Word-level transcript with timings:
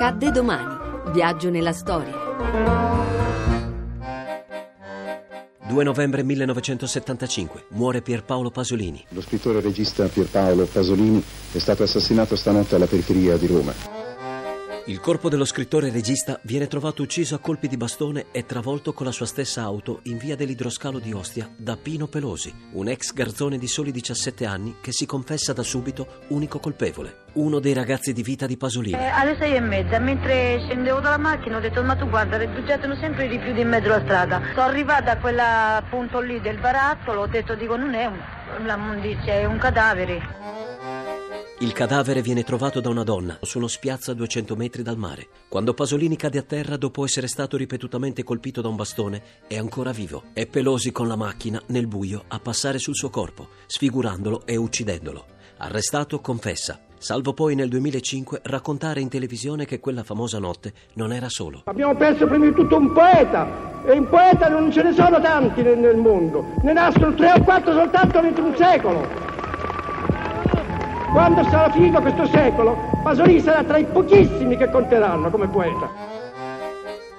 Accadde 0.00 0.30
domani. 0.30 1.10
Viaggio 1.12 1.50
nella 1.50 1.72
storia. 1.72 2.12
2 5.66 5.82
novembre 5.82 6.22
1975 6.22 7.64
muore 7.70 8.00
Pierpaolo 8.00 8.52
Pasolini. 8.52 9.04
Lo 9.08 9.20
scrittore 9.20 9.58
e 9.58 9.60
regista 9.60 10.06
Pierpaolo 10.06 10.66
Pasolini 10.66 11.20
è 11.50 11.58
stato 11.58 11.82
assassinato 11.82 12.36
stanotte 12.36 12.76
alla 12.76 12.86
periferia 12.86 13.36
di 13.36 13.48
Roma. 13.48 13.97
Il 14.88 15.00
corpo 15.00 15.28
dello 15.28 15.44
scrittore 15.44 15.90
regista 15.90 16.40
viene 16.44 16.66
trovato 16.66 17.02
ucciso 17.02 17.34
a 17.34 17.40
colpi 17.40 17.68
di 17.68 17.76
bastone 17.76 18.28
e 18.32 18.46
travolto 18.46 18.94
con 18.94 19.04
la 19.04 19.12
sua 19.12 19.26
stessa 19.26 19.60
auto 19.60 20.00
in 20.04 20.16
via 20.16 20.34
dell'idroscalo 20.34 20.98
di 20.98 21.12
Ostia 21.12 21.46
da 21.58 21.76
Pino 21.76 22.06
Pelosi, 22.06 22.70
un 22.72 22.88
ex 22.88 23.12
garzone 23.12 23.58
di 23.58 23.66
soli 23.66 23.90
17 23.90 24.46
anni 24.46 24.76
che 24.80 24.92
si 24.92 25.04
confessa 25.04 25.52
da 25.52 25.62
subito 25.62 26.22
unico 26.28 26.58
colpevole, 26.58 27.24
uno 27.34 27.58
dei 27.58 27.74
ragazzi 27.74 28.14
di 28.14 28.22
vita 28.22 28.46
di 28.46 28.56
Pasolini. 28.56 28.98
Eh, 28.98 29.08
alle 29.08 29.36
sei 29.38 29.56
e 29.56 29.60
mezza, 29.60 29.98
mentre 29.98 30.58
scendevo 30.64 31.00
dalla 31.00 31.18
macchina, 31.18 31.58
ho 31.58 31.60
detto: 31.60 31.82
Ma 31.82 31.94
tu 31.94 32.08
guarda, 32.08 32.38
rigettano 32.38 32.96
sempre 32.96 33.26
i 33.26 33.28
rifiuti 33.28 33.60
in 33.60 33.68
mezzo 33.68 33.92
alla 33.92 34.02
strada. 34.04 34.40
Sono 34.54 34.68
arrivata 34.68 35.10
a 35.10 35.18
quel 35.18 35.38
punto 35.90 36.20
lì 36.20 36.40
del 36.40 36.60
barattolo, 36.60 37.20
ho 37.20 37.26
detto: 37.26 37.54
Dico, 37.56 37.76
non 37.76 37.92
è 37.92 38.06
un, 38.06 38.18
la 38.64 38.78
mondice, 38.78 39.32
è 39.32 39.44
un 39.44 39.58
cadavere. 39.58 40.77
Il 41.60 41.72
cadavere 41.72 42.22
viene 42.22 42.44
trovato 42.44 42.78
da 42.78 42.88
una 42.88 43.02
donna 43.02 43.36
su 43.42 43.58
uno 43.58 43.66
spiazzo 43.66 44.12
a 44.12 44.14
200 44.14 44.54
metri 44.54 44.82
dal 44.82 44.96
mare. 44.96 45.26
Quando 45.48 45.74
Pasolini 45.74 46.14
cade 46.14 46.38
a 46.38 46.42
terra 46.42 46.76
dopo 46.76 47.04
essere 47.04 47.26
stato 47.26 47.56
ripetutamente 47.56 48.22
colpito 48.22 48.60
da 48.60 48.68
un 48.68 48.76
bastone, 48.76 49.22
è 49.48 49.58
ancora 49.58 49.90
vivo. 49.90 50.22
È 50.32 50.46
Pelosi 50.46 50.92
con 50.92 51.08
la 51.08 51.16
macchina 51.16 51.60
nel 51.66 51.88
buio 51.88 52.22
a 52.28 52.38
passare 52.38 52.78
sul 52.78 52.94
suo 52.94 53.10
corpo, 53.10 53.48
sfigurandolo 53.66 54.46
e 54.46 54.54
uccidendolo. 54.54 55.24
Arrestato, 55.56 56.20
confessa. 56.20 56.78
Salvo 56.96 57.32
poi 57.32 57.56
nel 57.56 57.68
2005 57.68 58.42
raccontare 58.44 59.00
in 59.00 59.08
televisione 59.08 59.64
che 59.64 59.80
quella 59.80 60.04
famosa 60.04 60.38
notte 60.38 60.72
non 60.94 61.12
era 61.12 61.28
solo. 61.28 61.62
Abbiamo 61.64 61.96
perso 61.96 62.28
prima 62.28 62.44
di 62.44 62.54
tutto 62.54 62.76
un 62.76 62.92
poeta 62.92 63.82
e 63.84 63.96
in 63.96 64.08
poeta 64.08 64.48
non 64.48 64.70
ce 64.70 64.84
ne 64.84 64.92
sono 64.92 65.20
tanti 65.20 65.62
nel, 65.62 65.96
mondo. 65.96 66.54
Ne 66.62 66.72
nascono 66.72 67.14
tre 67.14 67.32
o 67.32 67.42
quattro 67.42 67.72
soltanto 67.72 68.20
dentro 68.20 68.44
un 68.44 68.56
secolo. 68.56 69.27
Quando 71.12 71.42
sarà 71.44 71.70
finito 71.72 72.00
questo 72.00 72.26
secolo, 72.26 72.76
Pasolini 73.02 73.40
sarà 73.40 73.64
tra 73.64 73.78
i 73.78 73.86
pochissimi 73.86 74.56
che 74.58 74.68
conteranno 74.70 75.30
come 75.30 75.48
poeta. 75.48 75.90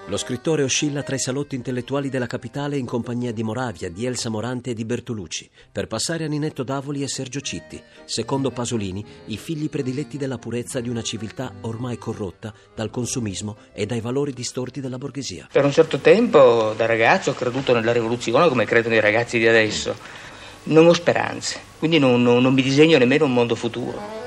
Lo 0.06 0.18
scrittore 0.18 0.64
oscilla 0.64 1.02
tra 1.02 1.16
i 1.16 1.20
salotti 1.20 1.56
intellettuali 1.56 2.10
della 2.10 2.28
capitale 2.28 2.78
in 2.78 2.86
compagnia 2.86 3.32
di 3.32 3.44
Moravia, 3.44 3.90
di 3.90 4.06
Elsa 4.06 4.30
Morante 4.30 4.72
e 4.72 4.74
di 4.74 4.86
Bertolucci, 4.86 5.50
per 5.72 5.88
passare 5.88 6.24
a 6.24 6.28
Ninetto 6.28 6.64
Davoli 6.64 7.02
e 7.02 7.08
Sergio 7.08 7.42
Citti, 7.42 7.82
secondo 8.06 8.52
Pasolini, 8.52 9.04
i 9.26 9.38
figli 9.38 9.70
prediletti 9.70 10.18
della 10.18 10.38
purezza 10.38 10.80
di 10.80 10.90
una 10.90 11.04
civiltà 11.04 11.54
ormai 11.62 11.98
corrotta 11.98 12.54
dal 12.76 12.90
consumismo 12.90 13.58
e 13.74 13.86
dai 13.86 14.02
valori 14.02 14.34
distorti 14.34 14.82
della 14.82 14.98
borghesia. 14.98 15.48
Per 15.52 15.66
un 15.66 15.72
certo 15.72 15.98
tempo, 15.98 16.74
da 16.76 16.86
ragazzo, 16.86 17.32
ho 17.32 17.36
creduto 17.36 17.74
nella 17.74 17.92
rivoluzione 17.92 18.50
come 18.50 18.66
credono 18.66 18.96
i 18.96 19.02
ragazzi 19.02 19.38
di 19.38 19.48
adesso 19.48 20.28
non 20.64 20.88
ho 20.88 20.94
speranze, 20.94 21.60
quindi 21.80 22.00
non, 22.00 22.22
non, 22.22 22.42
non 22.42 22.54
mi 22.54 22.62
disegno 22.62 22.98
nemmeno 22.98 23.26
un 23.26 23.34
mondo 23.34 23.56
futuro. 23.56 24.18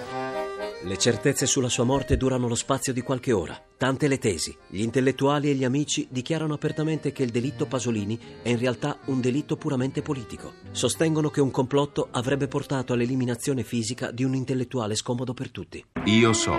Le 0.85 0.99
certezze 0.99 1.47
sulla 1.47 1.69
sua 1.69 1.85
morte 1.85 2.17
durano 2.17 2.49
lo 2.49 2.57
spazio 2.57 2.93
di 2.93 3.03
qualche 3.03 3.31
ora. 3.31 3.57
Tante 3.77 4.09
le 4.09 4.19
tesi. 4.19 4.57
Gli 4.67 4.83
intellettuali 4.83 5.49
e 5.49 5.55
gli 5.55 5.63
amici 5.63 6.09
dichiarano 6.11 6.55
apertamente 6.55 7.13
che 7.13 7.23
il 7.23 7.31
delitto 7.31 7.67
Pasolini 7.67 8.19
è 8.43 8.49
in 8.49 8.59
realtà 8.59 8.99
un 9.05 9.21
delitto 9.21 9.57
puramente 9.57 10.03
politico. 10.03 10.55
Sostengono 10.73 11.31
che 11.31 11.41
un 11.41 11.53
complotto 11.53 12.09
avrebbe 12.11 12.49
portato 12.49 12.95
all'eliminazione 12.95 13.63
fisica 13.63 14.11
di 14.11 14.25
un 14.25 14.35
intellettuale 14.35 14.97
scomodo 14.97 15.35
per 15.35 15.53
tutti. 15.53 15.85
Io 16.07 16.33
so. 16.33 16.59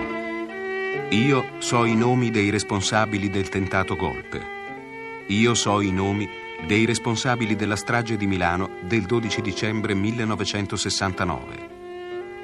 Io 1.10 1.44
so 1.58 1.84
i 1.84 1.94
nomi 1.94 2.30
dei 2.30 2.48
responsabili 2.48 3.28
del 3.28 3.50
tentato 3.50 3.94
golpe. 3.94 4.40
Io 5.28 5.52
so 5.54 5.82
i 5.82 5.90
nomi 5.90 6.26
dei 6.66 6.86
responsabili 6.86 7.56
della 7.56 7.76
strage 7.76 8.16
di 8.16 8.26
Milano 8.26 8.70
del 8.82 9.02
12 9.02 9.42
dicembre 9.42 9.94
1969. 9.94 11.72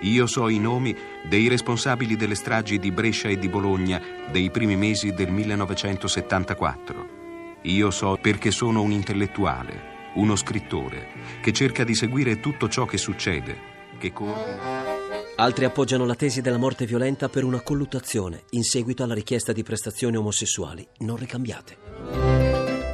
Io 0.03 0.27
so 0.27 0.49
i 0.49 0.59
nomi 0.59 0.97
dei 1.29 1.49
responsabili 1.49 2.17
delle 2.17 2.35
stragi 2.35 2.79
di 2.79 2.91
Brescia 2.91 3.29
e 3.29 3.39
di 3.39 3.49
Bologna 3.49 4.01
dei 4.31 4.51
primi 4.51 4.77
mesi 4.77 5.13
del 5.13 5.31
1974. 5.31 7.19
Io 7.63 7.91
so 7.91 8.19
perché 8.21 8.51
sono 8.51 8.83
un 8.83 8.93
intellettuale, 8.93 10.13
uno 10.15 10.37
scrittore, 10.37 11.09
che 11.43 11.53
cerca 11.53 11.85
di 11.85 11.95
seguire 11.95 12.41
tutto 12.41 12.69
ciò 12.69 12.87
che 12.87 12.99
succede, 12.99 13.59
che 13.99 14.13
coordina. 14.13 14.89
Altri 15.37 15.65
appoggiano 15.65 16.05
la 16.05 16.15
tesi 16.15 16.43
della 16.43 16.59
morte 16.59 16.85
violenta 16.85 17.31
per 17.31 17.45
una 17.45 17.61
colluttazione 17.61 18.45
in 18.51 18.63
seguito 18.63 19.03
alla 19.03 19.15
richiesta 19.15 19.53
di 19.53 19.63
prestazioni 19.63 20.17
omosessuali 20.17 20.87
non 20.99 21.17
ricambiate. 21.17 21.90